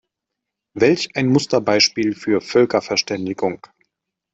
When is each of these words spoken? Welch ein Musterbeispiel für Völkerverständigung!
Welch 0.73 1.15
ein 1.15 1.27
Musterbeispiel 1.27 2.15
für 2.15 2.41
Völkerverständigung! 2.41 3.61